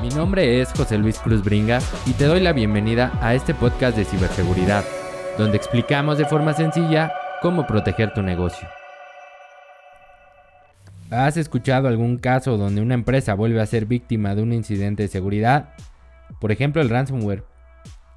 [0.00, 3.98] Mi nombre es José Luis Cruz Bringas y te doy la bienvenida a este podcast
[3.98, 4.82] de ciberseguridad,
[5.36, 7.12] donde explicamos de forma sencilla
[7.42, 8.66] cómo proteger tu negocio.
[11.10, 15.08] ¿Has escuchado algún caso donde una empresa vuelve a ser víctima de un incidente de
[15.10, 15.74] seguridad?
[16.40, 17.44] Por ejemplo, el ransomware.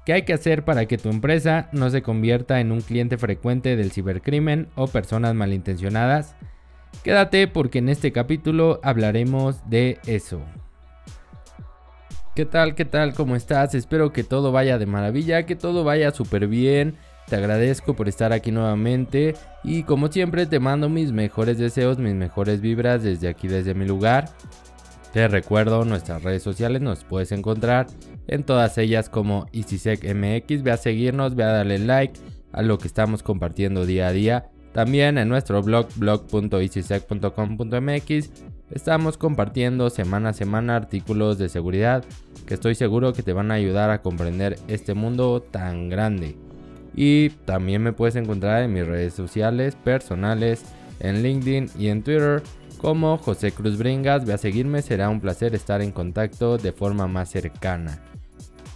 [0.06, 3.76] ¿Qué hay que hacer para que tu empresa no se convierta en un cliente frecuente
[3.76, 6.34] del cibercrimen o personas malintencionadas?
[7.02, 10.40] Quédate porque en este capítulo hablaremos de eso.
[12.34, 12.74] ¿Qué tal?
[12.74, 13.14] ¿Qué tal?
[13.14, 13.76] ¿Cómo estás?
[13.76, 16.96] Espero que todo vaya de maravilla, que todo vaya súper bien.
[17.28, 22.14] Te agradezco por estar aquí nuevamente y como siempre te mando mis mejores deseos, mis
[22.14, 24.30] mejores vibras desde aquí, desde mi lugar.
[25.12, 27.86] Te recuerdo nuestras redes sociales, nos puedes encontrar
[28.26, 30.64] en todas ellas como EasySecMX.
[30.64, 32.18] Ve a seguirnos, ve a darle like
[32.50, 34.50] a lo que estamos compartiendo día a día.
[34.72, 42.04] También en nuestro blog blog.easysec.com.mx estamos compartiendo semana a semana artículos de seguridad
[42.46, 46.36] que estoy seguro que te van a ayudar a comprender este mundo tan grande.
[46.94, 50.64] Y también me puedes encontrar en mis redes sociales personales,
[51.00, 52.42] en LinkedIn y en Twitter
[52.78, 54.24] como José Cruz Bringas.
[54.24, 58.00] Ve a seguirme, será un placer estar en contacto de forma más cercana.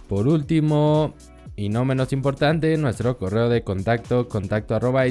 [0.07, 1.13] Por último,
[1.59, 5.03] y no menos importante, nuestro correo de contacto, contacto arroba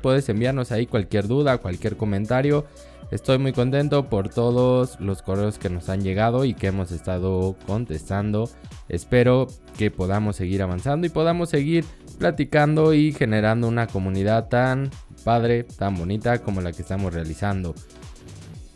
[0.00, 2.64] Puedes enviarnos ahí cualquier duda, cualquier comentario.
[3.10, 7.54] Estoy muy contento por todos los correos que nos han llegado y que hemos estado
[7.66, 8.48] contestando.
[8.88, 11.84] Espero que podamos seguir avanzando y podamos seguir
[12.18, 14.90] platicando y generando una comunidad tan
[15.22, 17.74] padre, tan bonita como la que estamos realizando.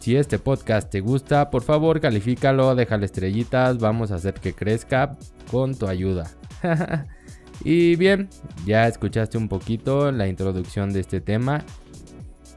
[0.02, 5.16] Si este podcast te gusta, por favor califícalo, déjale estrellitas, vamos a hacer que crezca
[5.48, 6.28] con tu ayuda.
[7.64, 8.28] y bien,
[8.66, 11.62] ya escuchaste un poquito la introducción de este tema.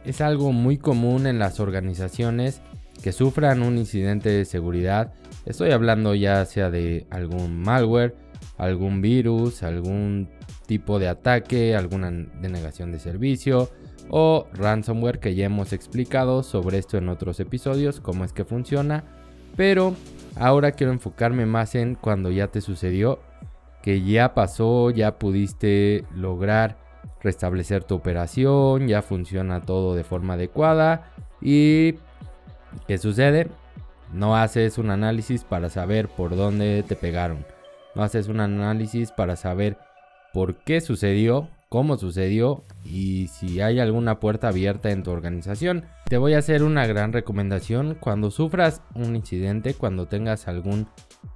[0.05, 2.63] Es algo muy común en las organizaciones
[3.03, 5.13] que sufran un incidente de seguridad.
[5.45, 8.15] Estoy hablando ya sea de algún malware,
[8.57, 10.29] algún virus, algún
[10.65, 13.69] tipo de ataque, alguna denegación de servicio
[14.09, 19.03] o ransomware que ya hemos explicado sobre esto en otros episodios, cómo es que funciona.
[19.55, 19.95] Pero
[20.35, 23.19] ahora quiero enfocarme más en cuando ya te sucedió,
[23.81, 26.77] que ya pasó, ya pudiste lograr
[27.21, 31.11] restablecer tu operación, ya funciona todo de forma adecuada
[31.41, 31.95] y
[32.87, 33.47] ¿qué sucede?
[34.13, 37.45] No haces un análisis para saber por dónde te pegaron.
[37.95, 39.77] No haces un análisis para saber
[40.33, 45.85] por qué sucedió cómo sucedió y si hay alguna puerta abierta en tu organización.
[46.07, 50.87] Te voy a hacer una gran recomendación cuando sufras un incidente, cuando tengas algún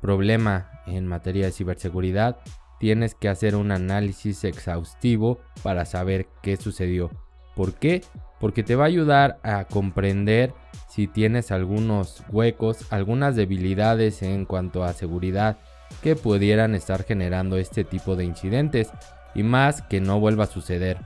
[0.01, 2.37] problema en materia de ciberseguridad,
[2.79, 7.11] tienes que hacer un análisis exhaustivo para saber qué sucedió.
[7.55, 8.01] ¿Por qué?
[8.39, 10.53] Porque te va a ayudar a comprender
[10.87, 15.57] si tienes algunos huecos, algunas debilidades en cuanto a seguridad
[16.01, 18.91] que pudieran estar generando este tipo de incidentes
[19.35, 20.97] y más que no vuelva a suceder.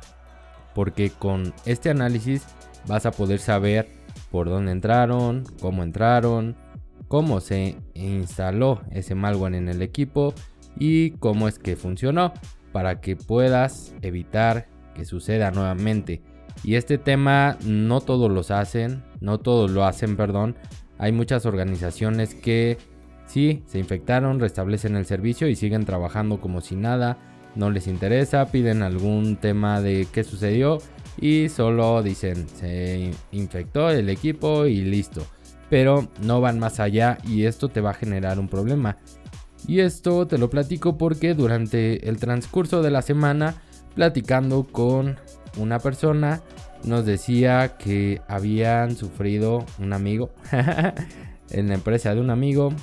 [0.74, 2.46] Porque con este análisis
[2.88, 3.88] vas a poder saber
[4.32, 6.56] por dónde entraron, cómo entraron,
[7.08, 10.34] cómo se instaló ese malware en el equipo
[10.78, 12.34] y cómo es que funcionó
[12.72, 16.22] para que puedas evitar que suceda nuevamente.
[16.64, 20.56] Y este tema no todos los hacen, no todos lo hacen, perdón.
[20.98, 22.78] Hay muchas organizaciones que
[23.26, 27.18] sí se infectaron, restablecen el servicio y siguen trabajando como si nada
[27.56, 30.80] no les interesa, piden algún tema de qué sucedió
[31.20, 35.26] y solo dicen se infectó el equipo y listo.
[35.70, 38.98] Pero no van más allá y esto te va a generar un problema.
[39.68, 43.56] Y esto te lo platico porque durante el transcurso de la semana,
[43.96, 45.18] platicando con
[45.58, 46.42] una persona,
[46.84, 50.32] nos decía que habían sufrido un amigo
[51.50, 52.74] en la empresa de un amigo.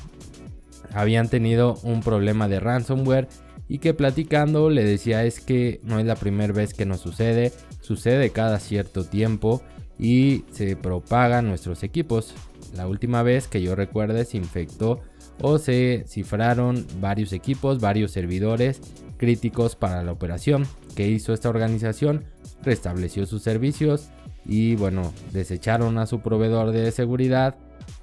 [0.93, 3.29] Habían tenido un problema de ransomware
[3.71, 7.53] y que platicando le decía es que no es la primera vez que nos sucede,
[7.81, 9.63] sucede cada cierto tiempo
[9.97, 12.35] y se propagan nuestros equipos.
[12.75, 14.99] La última vez que yo recuerde se infectó
[15.41, 18.81] o se cifraron varios equipos, varios servidores
[19.19, 20.67] críticos para la operación.
[20.97, 22.25] que hizo esta organización?
[22.65, 24.11] Restableció sus servicios
[24.45, 27.55] y bueno, desecharon a su proveedor de seguridad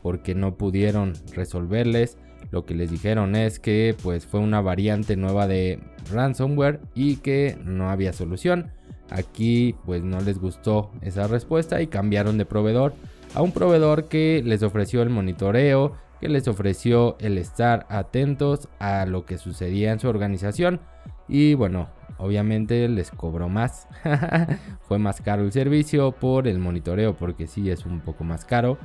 [0.02, 2.18] porque no pudieron resolverles
[2.52, 5.80] lo que les dijeron es que pues fue una variante nueva de
[6.12, 8.72] ransomware y que no había solución.
[9.10, 12.94] Aquí pues no les gustó esa respuesta y cambiaron de proveedor
[13.34, 19.06] a un proveedor que les ofreció el monitoreo, que les ofreció el estar atentos a
[19.06, 20.80] lo que sucedía en su organización
[21.28, 23.88] y bueno, obviamente les cobró más.
[24.88, 28.78] Fue más caro el servicio por el monitoreo porque sí es un poco más caro.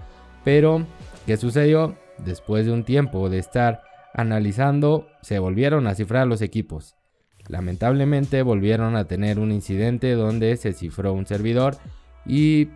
[0.45, 0.85] Pero,
[1.25, 1.97] ¿qué sucedió?
[2.19, 3.83] Después de un tiempo de estar
[4.15, 6.97] analizando, se volvieron a cifrar los equipos.
[7.49, 11.77] Lamentablemente volvieron a tener un incidente donde se cifró un servidor
[12.25, 12.69] y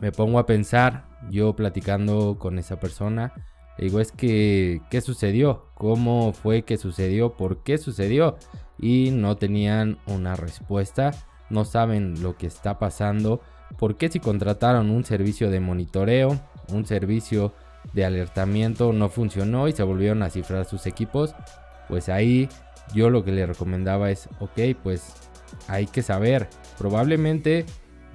[0.00, 3.32] me pongo a pensar, yo platicando con esa persona,
[3.78, 5.66] digo, es que, ¿qué sucedió?
[5.74, 7.34] ¿Cómo fue que sucedió?
[7.34, 8.36] ¿Por qué sucedió?
[8.78, 11.12] Y no tenían una respuesta,
[11.50, 13.40] no saben lo que está pasando,
[13.78, 16.38] por qué si contrataron un servicio de monitoreo,
[16.72, 17.52] un servicio
[17.92, 21.34] de alertamiento no funcionó y se volvieron a cifrar sus equipos,
[21.88, 22.48] pues ahí
[22.94, 25.14] yo lo que le recomendaba es, ok, pues
[25.68, 26.48] hay que saber,
[26.78, 27.64] probablemente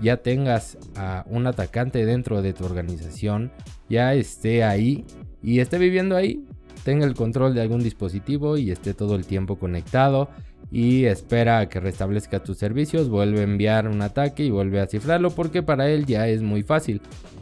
[0.01, 3.51] ya tengas a un atacante dentro de tu organización,
[3.89, 5.05] ya esté ahí
[5.43, 6.45] y esté viviendo ahí,
[6.83, 10.29] tenga el control de algún dispositivo y esté todo el tiempo conectado
[10.71, 14.87] y espera a que restablezca tus servicios, vuelve a enviar un ataque y vuelve a
[14.87, 17.01] cifrarlo porque para él ya es muy fácil.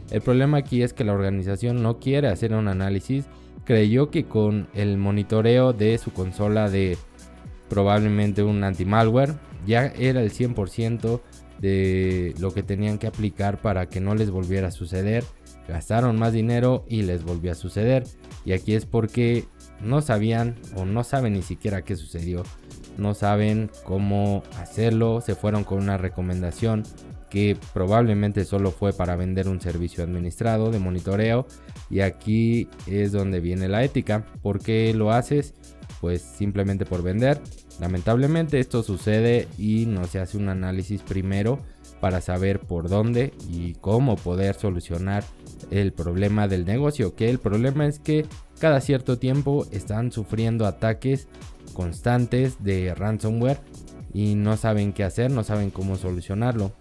[0.09, 3.25] El problema aquí es que la organización no quiere hacer un análisis,
[3.65, 6.97] creyó que con el monitoreo de su consola de
[7.69, 9.35] probablemente un anti-malware
[9.67, 11.21] ya era el 100%
[11.59, 15.23] de lo que tenían que aplicar para que no les volviera a suceder.
[15.67, 18.03] Gastaron más dinero y les volvió a suceder.
[18.45, 19.45] Y aquí es porque
[19.81, 22.43] no sabían o no saben ni siquiera qué sucedió.
[22.99, 25.21] No saben cómo hacerlo.
[25.21, 26.83] Se fueron con una recomendación
[27.29, 31.47] que probablemente solo fue para vender un servicio administrado de monitoreo.
[31.89, 34.25] Y aquí es donde viene la ética.
[34.41, 35.53] ¿Por qué lo haces?
[36.01, 37.41] Pues simplemente por vender.
[37.79, 41.59] Lamentablemente esto sucede y no se hace un análisis primero
[42.01, 45.23] para saber por dónde y cómo poder solucionar
[45.71, 47.15] el problema del negocio.
[47.15, 48.25] Que el problema es que
[48.59, 51.27] cada cierto tiempo están sufriendo ataques
[51.79, 53.61] constantes de ransomware
[54.13, 56.73] y no saben qué hacer, no saben cómo solucionarlo.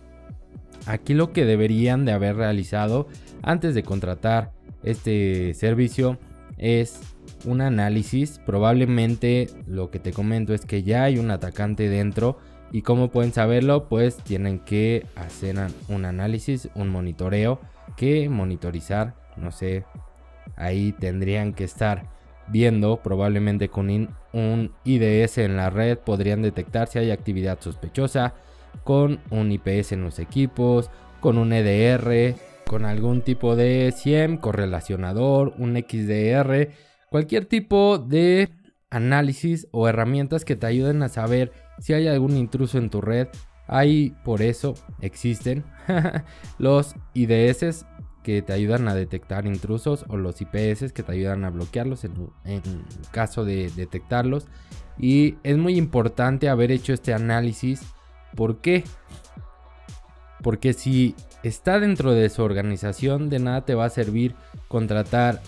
[0.87, 3.07] Aquí lo que deberían de haber realizado
[3.43, 4.51] antes de contratar
[4.83, 6.19] este servicio
[6.57, 6.99] es
[7.45, 8.41] un análisis.
[8.45, 12.41] Probablemente lo que te comento es que ya hay un atacante dentro.
[12.73, 13.89] ¿Y cómo pueden saberlo?
[13.89, 15.59] Pues tienen que hacer
[15.89, 17.61] un análisis, un monitoreo.
[17.97, 19.85] Que monitorizar, no sé,
[20.57, 22.18] ahí tendrían que estar
[22.51, 23.91] viendo, probablemente con
[24.33, 28.35] un IDS en la red podrían detectar si hay actividad sospechosa,
[28.85, 30.91] con un IPS en los equipos,
[31.21, 32.37] con un EDR,
[32.67, 36.69] con algún tipo de SIEM, correlacionador, un XDR
[37.11, 38.51] Cualquier tipo de
[38.91, 43.29] análisis o herramientas que te ayuden a saber si hay algún intruso en tu red.
[43.67, 45.65] Hay por eso existen
[46.59, 47.87] los IDS
[48.23, 52.15] que te ayudan a detectar intrusos o los IPS que te ayudan a bloquearlos en,
[53.11, 54.47] caso de detectarlos.
[54.99, 57.83] Y es muy importante haber hecho este análisis.
[58.35, 58.85] ¿Por qué?
[60.43, 64.35] Porque si está dentro de su organización, de nada te va a servir
[64.69, 65.41] contratar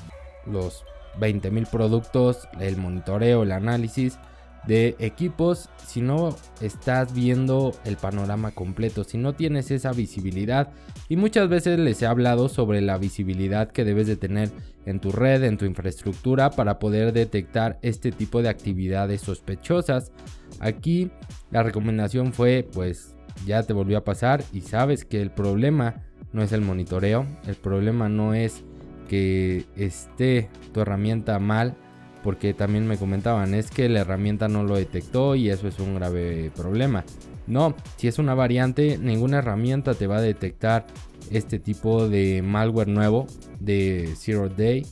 [0.46, 0.84] los
[1.18, 4.18] 20.000 productos, el monitoreo, el análisis
[4.66, 10.70] de equipos, si no estás viendo el panorama completo, si no tienes esa visibilidad
[11.08, 14.50] y muchas veces les he hablado sobre la visibilidad que debes de tener
[14.86, 20.12] en tu red, en tu infraestructura para poder detectar este tipo de actividades sospechosas.
[20.60, 21.10] Aquí
[21.50, 23.16] la recomendación fue pues
[23.46, 26.02] ya te volvió a pasar y sabes que el problema
[26.32, 28.62] no es el monitoreo, el problema no es
[29.08, 31.76] que esté tu herramienta mal,
[32.22, 35.94] porque también me comentaban, es que la herramienta no lo detectó y eso es un
[35.94, 37.04] grave problema.
[37.46, 40.86] No, si es una variante, ninguna herramienta te va a detectar
[41.30, 43.26] este tipo de malware nuevo
[43.58, 44.86] de Zero Day.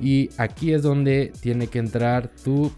[0.00, 2.72] Y aquí es donde tiene que entrar tu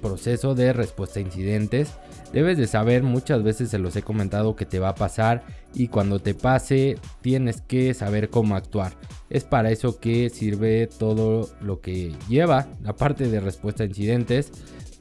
[0.00, 1.94] proceso de respuesta a incidentes.
[2.32, 5.42] Debes de saber, muchas veces se los he comentado que te va a pasar
[5.76, 8.94] y cuando te pase tienes que saber cómo actuar.
[9.28, 14.50] Es para eso que sirve todo lo que lleva la parte de respuesta a incidentes.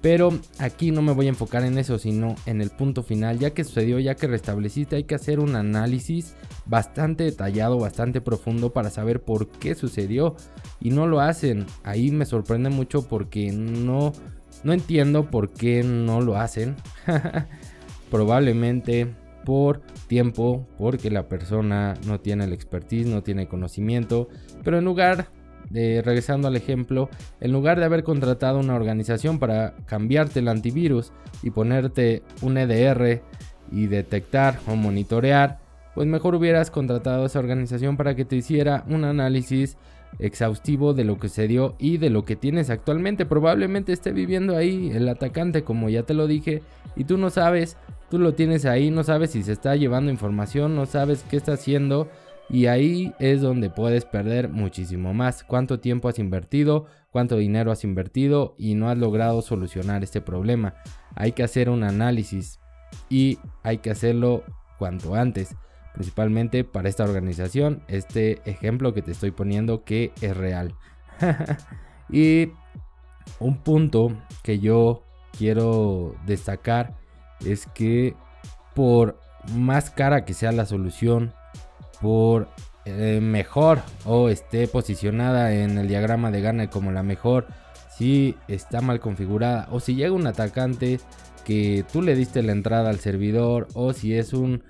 [0.01, 3.39] Pero aquí no me voy a enfocar en eso, sino en el punto final.
[3.39, 8.71] Ya que sucedió, ya que restableciste, hay que hacer un análisis bastante detallado, bastante profundo
[8.71, 10.35] para saber por qué sucedió.
[10.79, 11.65] Y no lo hacen.
[11.83, 14.11] Ahí me sorprende mucho porque no,
[14.63, 16.75] no entiendo por qué no lo hacen.
[18.11, 24.27] Probablemente por tiempo, porque la persona no tiene el expertise, no tiene conocimiento,
[24.63, 25.27] pero en lugar
[25.69, 27.09] de, regresando al ejemplo,
[27.39, 31.11] en lugar de haber contratado una organización para cambiarte el antivirus
[31.41, 33.21] y ponerte un EDR
[33.71, 35.59] y detectar o monitorear,
[35.93, 39.77] pues mejor hubieras contratado esa organización para que te hiciera un análisis
[40.19, 43.25] exhaustivo de lo que se dio y de lo que tienes actualmente.
[43.25, 46.61] Probablemente esté viviendo ahí el atacante, como ya te lo dije,
[46.95, 47.77] y tú no sabes
[48.09, 51.53] Tú lo tienes ahí, no sabes si se está llevando información, no sabes qué está
[51.53, 52.09] haciendo,
[52.47, 55.43] Y ahí es donde puedes perder muchísimo más.
[55.43, 56.85] ¿Cuánto tiempo has invertido?
[57.09, 58.53] ¿Cuánto dinero has invertido?
[58.59, 60.75] Y no has logrado solucionar este problema.
[61.15, 62.59] Hay que hacer un análisis
[63.09, 64.43] y hay que hacerlo
[64.77, 65.55] cuanto antes.
[65.95, 70.75] Principalmente para esta organización, este ejemplo que te estoy poniendo que es real.
[72.11, 72.51] y
[73.39, 75.01] un punto que yo
[75.35, 76.95] quiero destacar
[77.45, 78.15] es que
[78.73, 79.19] por
[79.53, 81.33] más cara que sea la solución,
[82.01, 82.49] por
[82.85, 87.47] eh, mejor o esté posicionada en el diagrama de gana como la mejor,
[87.95, 90.99] si está mal configurada o si llega un atacante
[91.45, 94.63] que tú le diste la entrada al servidor o si es un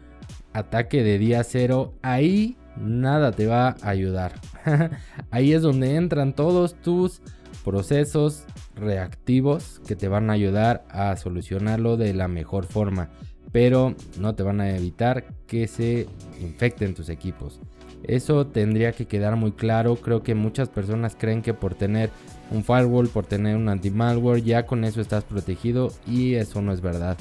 [0.53, 4.34] ataque de día cero, ahí nada te va a ayudar.
[5.32, 7.22] ahí es donde entran todos tus
[7.63, 13.10] procesos reactivos que te van a ayudar a solucionarlo de la mejor forma,
[13.51, 16.08] pero no te van a evitar que se
[16.41, 17.60] infecten tus equipos.
[18.03, 19.96] Eso tendría que quedar muy claro.
[19.96, 22.12] Creo que muchas personas creen que por tener
[22.51, 26.82] un firewall, por tener un anti-malware, ya con eso estás protegido y eso no es
[26.82, 27.17] verdad.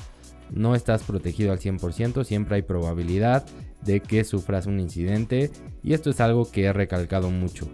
[0.50, 3.46] No estás protegido al 100%, siempre hay probabilidad
[3.82, 5.50] de que sufras un incidente
[5.82, 7.68] y esto es algo que he recalcado mucho.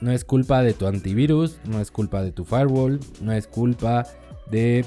[0.00, 4.06] No es culpa de tu antivirus, no es culpa de tu firewall, no es culpa
[4.50, 4.84] de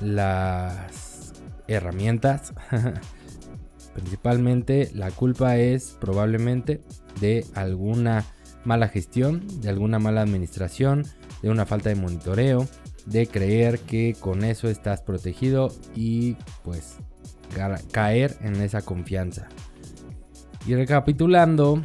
[0.00, 1.32] las
[1.68, 2.52] herramientas.
[3.94, 6.80] Principalmente la culpa es probablemente
[7.20, 8.24] de alguna
[8.64, 11.04] mala gestión, de alguna mala administración,
[11.42, 12.66] de una falta de monitoreo,
[13.06, 16.96] de creer que con eso estás protegido y pues
[17.90, 19.48] caer en esa confianza.
[20.66, 21.82] Y recapitulando,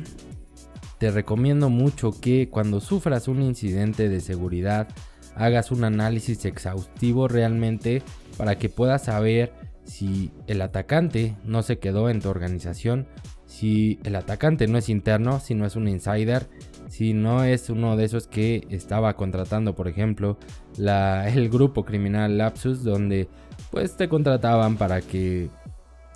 [0.98, 4.88] te recomiendo mucho que cuando sufras un incidente de seguridad
[5.36, 8.02] hagas un análisis exhaustivo realmente
[8.38, 13.08] para que puedas saber si el atacante no se quedó en tu organización,
[13.46, 16.48] si el atacante no es interno, si no es un insider,
[16.88, 20.38] si no es uno de esos que estaba contratando, por ejemplo,
[20.78, 23.28] el grupo criminal Lapsus, donde
[23.72, 25.50] pues te contrataban para que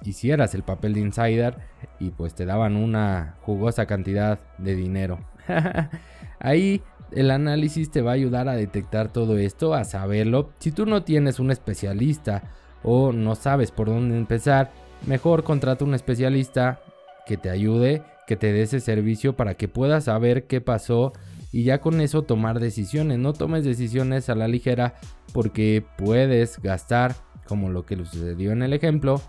[0.03, 1.57] hicieras el papel de insider
[1.99, 5.19] y pues te daban una jugosa cantidad de dinero.
[6.39, 10.51] Ahí el análisis te va a ayudar a detectar todo esto, a saberlo.
[10.59, 12.43] Si tú no tienes un especialista
[12.83, 14.71] o no sabes por dónde empezar,
[15.05, 16.79] mejor contrata un especialista
[17.25, 21.13] que te ayude, que te dé ese servicio para que puedas saber qué pasó
[21.51, 23.17] y ya con eso tomar decisiones.
[23.17, 24.95] No tomes decisiones a la ligera
[25.33, 27.15] porque puedes gastar,
[27.47, 29.21] como lo que sucedió en el ejemplo,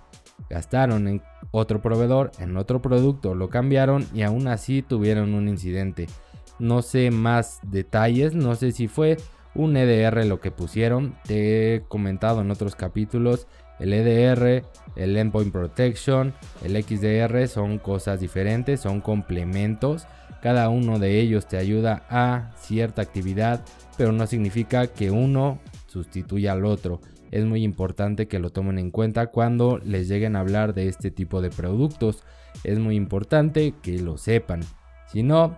[0.51, 6.09] gastaron en otro proveedor, en otro producto, lo cambiaron y aún así tuvieron un incidente.
[6.59, 9.17] No sé más detalles, no sé si fue
[9.55, 11.17] un EDR lo que pusieron.
[11.25, 13.47] Te he comentado en otros capítulos,
[13.79, 14.65] el EDR,
[14.97, 20.07] el Endpoint Protection, el XDR son cosas diferentes, son complementos.
[20.43, 23.65] Cada uno de ellos te ayuda a cierta actividad,
[23.97, 28.91] pero no significa que uno sustituya al otro es muy importante que lo tomen en
[28.91, 32.25] cuenta cuando les lleguen a hablar de este tipo de productos.
[32.65, 34.61] Es muy importante que lo sepan.
[35.07, 35.57] Si no,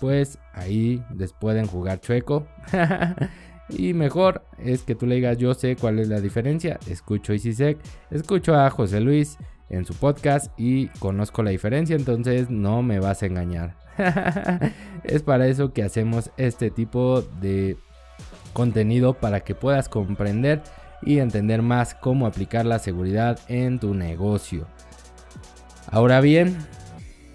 [0.00, 2.46] pues ahí les pueden jugar chueco.
[3.68, 6.78] y mejor es que tú le digas yo sé cuál es la diferencia.
[6.88, 7.78] Escucho ICSEC,
[8.10, 9.38] escucho a José Luis
[9.70, 13.76] en su podcast y conozco la diferencia, entonces no me vas a engañar.
[15.04, 17.76] es para eso que hacemos este tipo de
[18.52, 20.62] contenido para que puedas comprender
[21.04, 24.66] y entender más cómo aplicar la seguridad en tu negocio.
[25.90, 26.56] Ahora bien,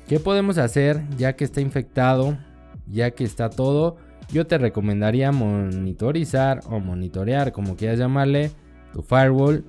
[0.08, 2.38] ¿qué podemos hacer ya que está infectado,
[2.88, 3.98] ya que está todo?
[4.32, 8.52] Yo te recomendaría monitorizar o monitorear, como quieras llamarle,
[8.94, 9.64] tu firewall,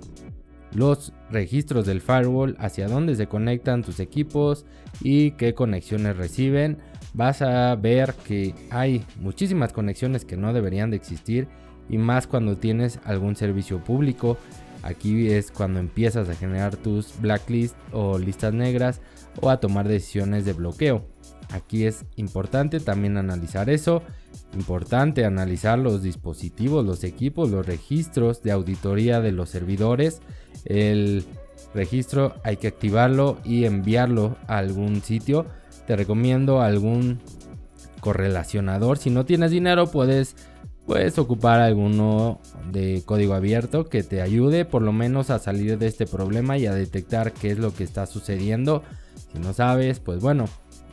[0.73, 4.65] los registros del firewall, hacia dónde se conectan tus equipos
[5.01, 6.79] y qué conexiones reciben.
[7.15, 11.49] Vas a ver que hay muchísimas conexiones que no deberían de existir
[11.89, 14.39] y más cuando tienes algún servicio público.
[14.83, 19.01] Aquí es cuando empiezas a generar tus blacklists o listas negras
[19.41, 21.05] o a tomar decisiones de bloqueo.
[21.51, 24.03] Aquí es importante también analizar eso.
[24.55, 30.21] Importante analizar los dispositivos, los equipos, los registros de auditoría de los servidores.
[30.65, 31.25] El
[31.75, 35.47] registro hay que activarlo y enviarlo a algún sitio.
[35.87, 37.19] Te recomiendo algún
[38.01, 38.99] correlacionador.
[38.99, 40.37] Si no tienes dinero puedes
[40.89, 42.41] puedes ocupar alguno
[42.73, 46.65] de código abierto que te ayude por lo menos a salir de este problema y
[46.65, 48.83] a detectar qué es lo que está sucediendo.
[49.31, 50.47] Si no sabes, pues bueno,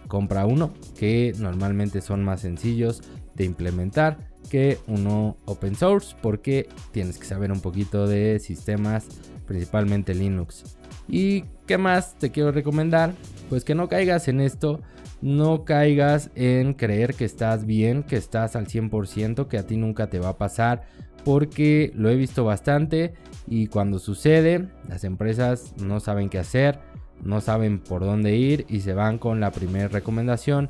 [0.09, 3.03] compra uno que normalmente son más sencillos
[3.35, 4.17] de implementar
[4.49, 9.05] que uno open source porque tienes que saber un poquito de sistemas
[9.47, 10.77] principalmente Linux.
[11.07, 13.13] ¿Y qué más te quiero recomendar?
[13.49, 14.81] Pues que no caigas en esto,
[15.21, 20.09] no caigas en creer que estás bien, que estás al 100%, que a ti nunca
[20.09, 20.83] te va a pasar,
[21.23, 23.13] porque lo he visto bastante
[23.47, 26.79] y cuando sucede, las empresas no saben qué hacer,
[27.23, 30.69] no saben por dónde ir y se van con la primera recomendación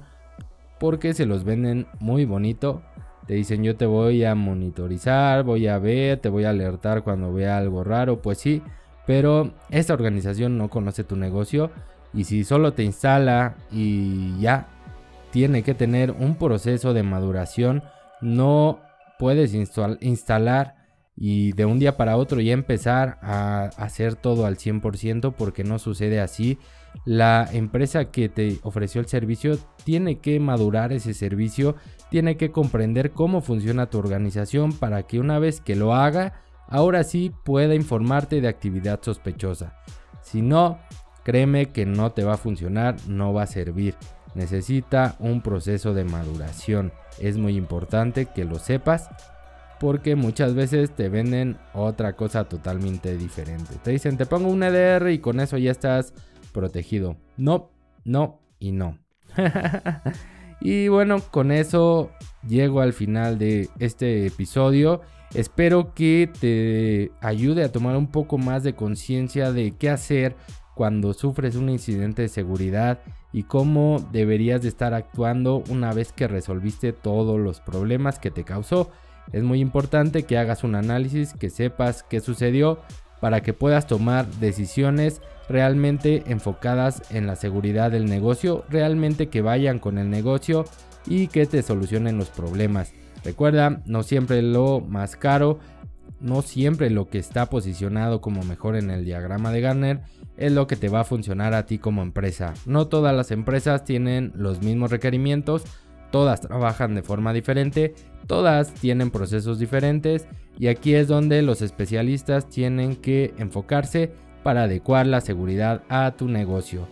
[0.80, 2.82] porque se los venden muy bonito.
[3.28, 7.34] Te dicen yo te voy a monitorizar, voy a ver, te voy a alertar cuando
[7.34, 8.62] vea algo raro, pues sí,
[9.06, 11.72] pero esta organización no conoce tu negocio
[12.16, 14.68] y si solo te instala y ya
[15.32, 17.84] tiene que tener un proceso de maduración,
[18.22, 18.80] no
[19.20, 20.76] puedes instalar
[21.18, 25.80] y de un día para otro ya empezar a hacer todo al 100% porque no
[25.80, 26.58] sucede así.
[27.04, 31.76] La empresa que te ofreció el servicio tiene que madurar ese servicio,
[32.10, 37.04] tiene que comprender cómo funciona tu organización para que una vez que lo haga, ahora
[37.04, 39.76] sí pueda informarte de actividad sospechosa.
[40.22, 40.80] Si no,
[41.26, 43.96] créeme que no te va a funcionar, no va a servir.
[44.36, 46.94] Necesita un proceso de maduración.
[47.20, 49.10] Es muy importante que lo sepas
[49.80, 53.74] porque muchas veces te venden otra cosa totalmente diferente.
[53.84, 56.14] Te dicen, te pongo un EDR y con eso ya estás
[56.54, 57.18] protegido.
[57.38, 57.72] No,
[58.04, 59.00] no y no.
[60.62, 62.12] y bueno, con eso
[62.48, 65.02] llego al final de este episodio.
[65.34, 70.36] Espero que te ayude a tomar un poco más de conciencia de qué hacer
[70.76, 73.00] cuando sufres un incidente de seguridad
[73.34, 78.44] y cómo deberías de estar actuando una vez que resolviste todos los problemas que te
[78.44, 78.92] causó.
[79.32, 82.80] Es muy importante que hagas un análisis, que sepas qué sucedió
[83.22, 89.80] para que puedas tomar decisiones realmente enfocadas en la seguridad del negocio, realmente que vayan
[89.80, 90.66] con el negocio
[91.08, 92.94] y que te solucionen los problemas.
[93.24, 95.60] Recuerda, no siempre lo más caro,
[96.20, 100.02] no siempre lo que está posicionado como mejor en el diagrama de Garner
[100.38, 102.54] es lo que te va a funcionar a ti como empresa.
[102.66, 105.64] No todas las empresas tienen los mismos requerimientos,
[106.12, 107.94] todas trabajan de forma diferente,
[108.28, 114.12] todas tienen procesos diferentes y aquí es donde los especialistas tienen que enfocarse
[114.44, 116.88] para adecuar la seguridad a tu negocio.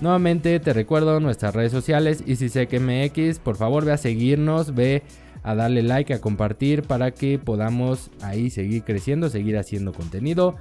[0.00, 5.02] Nuevamente te recuerdo nuestras redes sociales MX, por favor ve a seguirnos, ve
[5.42, 10.56] a darle like, a compartir para que podamos ahí seguir creciendo, seguir haciendo contenido.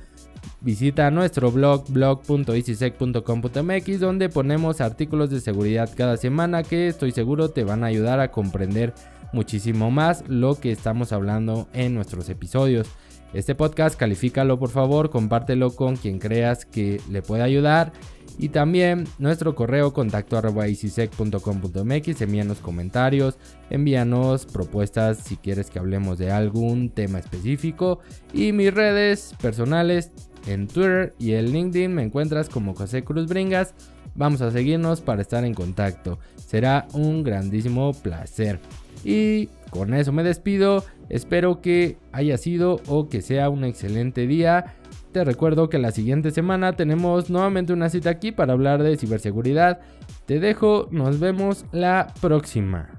[0.62, 7.64] Visita nuestro blog blog.easysec.com.mx donde ponemos artículos de seguridad cada semana que estoy seguro te
[7.64, 8.94] van a ayudar a comprender
[9.34, 12.88] muchísimo más lo que estamos hablando en nuestros episodios.
[13.34, 17.92] Este podcast califícalo por favor, compártelo con quien creas que le pueda ayudar.
[18.40, 23.38] Y también nuestro correo contacto arroba envíanos comentarios,
[23.70, 28.00] envíanos propuestas si quieres que hablemos de algún tema específico.
[28.34, 30.12] Y mis redes personales
[30.46, 33.74] en Twitter y en LinkedIn me encuentras como José Cruz Bringas.
[34.16, 36.20] Vamos a seguirnos para estar en contacto.
[36.36, 38.60] Será un grandísimo placer.
[39.04, 40.84] Y con eso me despido.
[41.10, 44.76] Espero que haya sido o que sea un excelente día.
[45.12, 49.80] Te recuerdo que la siguiente semana tenemos nuevamente una cita aquí para hablar de ciberseguridad.
[50.26, 52.97] Te dejo, nos vemos la próxima.